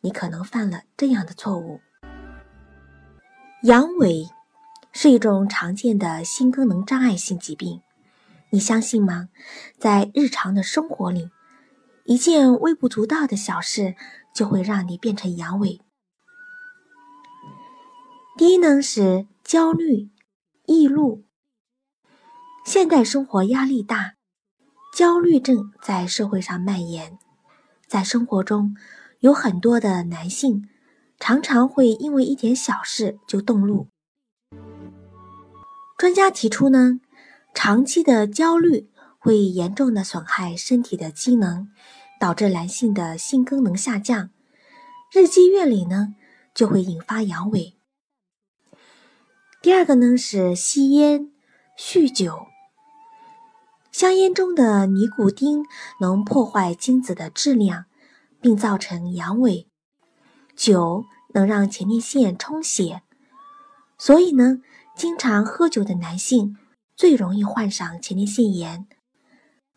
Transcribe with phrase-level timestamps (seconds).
[0.00, 1.80] 你可能犯了这样的错误：
[3.62, 4.30] 阳痿
[4.92, 7.82] 是一种常见的性功能障碍性疾病。
[8.50, 9.28] 你相信吗？
[9.78, 11.30] 在日常的生活里，
[12.04, 13.96] 一件微不足道的小事
[14.32, 15.80] 就会让你变成阳痿。
[18.36, 20.10] 第一呢是焦虑、
[20.64, 21.24] 易怒。
[22.64, 24.14] 现代生活压力大，
[24.94, 27.18] 焦虑症在社会上蔓延，
[27.88, 28.76] 在生活中。
[29.20, 30.68] 有很多的男性
[31.18, 33.88] 常常会因为一点小事就动怒。
[35.96, 37.00] 专家提出呢，
[37.52, 41.68] 长期的焦虑会严重的损害身体的机能，
[42.20, 44.30] 导致男性的性功能下降，
[45.12, 46.14] 日积月累呢
[46.54, 47.74] 就会引发阳痿。
[49.60, 51.32] 第二个呢是吸烟、
[51.76, 52.46] 酗酒，
[53.90, 55.64] 香烟中的尼古丁
[56.00, 57.86] 能破坏精子的质量。
[58.40, 59.66] 并造成阳痿，
[60.56, 63.02] 酒能让前列腺充血，
[63.98, 64.60] 所以呢，
[64.96, 66.56] 经常喝酒的男性
[66.96, 68.86] 最容易患上前列腺炎，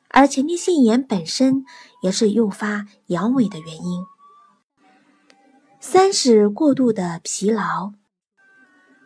[0.09, 1.65] 而前列腺炎本身
[2.01, 4.05] 也是诱发阳痿的原因。
[5.79, 7.93] 三是过度的疲劳，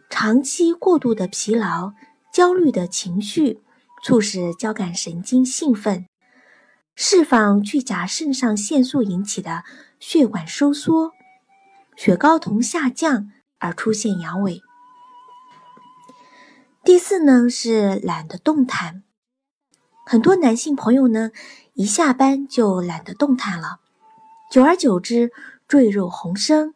[0.09, 1.93] 长期过度的疲劳、
[2.33, 3.61] 焦虑的情绪，
[4.03, 6.05] 促使交感神经兴奋。
[6.95, 9.63] 释放去甲肾上腺素引起的
[9.99, 11.11] 血管收缩、
[11.97, 14.61] 血睾酮下降而出现阳痿。
[16.83, 19.03] 第四呢是懒得动弹，
[20.05, 21.31] 很多男性朋友呢
[21.73, 23.79] 一下班就懒得动弹了，
[24.49, 25.31] 久而久之
[25.67, 26.73] 赘肉横生。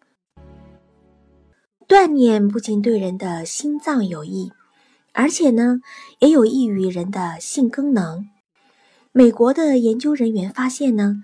[1.88, 4.52] 锻炼不仅对人的心脏有益，
[5.14, 5.80] 而且呢
[6.20, 8.30] 也有益于人的性功能。
[9.12, 11.24] 美国的研究人员发现呢，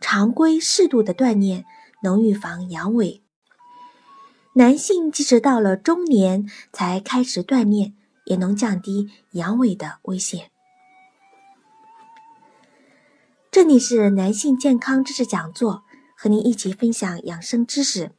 [0.00, 1.66] 常规适度的锻炼
[2.02, 3.20] 能预防阳痿。
[4.54, 7.94] 男性即使到了中年才开始锻炼，
[8.24, 10.50] 也能降低阳痿的危险。
[13.50, 15.84] 这里是男性健康知识讲座，
[16.16, 18.12] 和您一起分享养生知识。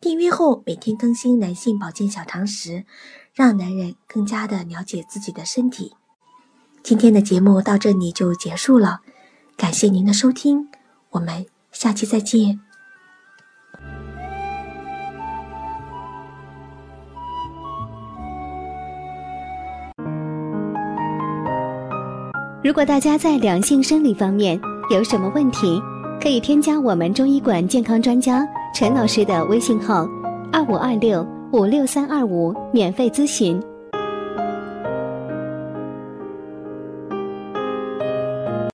[0.00, 2.84] 订阅后每天更新男性保健小常识，
[3.32, 5.94] 让男人更加的了解自己的身体。
[6.88, 9.00] 今天的节目到这里就结束了，
[9.58, 10.66] 感谢您的收听，
[11.10, 12.58] 我们下期再见。
[22.64, 24.58] 如果大家在两性生理方面
[24.90, 25.78] 有什么问题，
[26.18, 30.08] 可以添加我们中医馆健康专家陈老师的微信号：
[30.50, 31.22] 二五二六
[31.52, 33.62] 五六三二五，免费咨询。